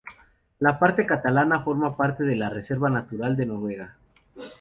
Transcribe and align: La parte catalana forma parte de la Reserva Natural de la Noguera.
La 0.57 0.79
parte 0.79 1.05
catalana 1.05 1.59
forma 1.61 1.95
parte 1.95 2.23
de 2.23 2.35
la 2.35 2.49
Reserva 2.49 2.89
Natural 2.89 3.37
de 3.37 3.45
la 3.45 3.53
Noguera. 3.53 3.95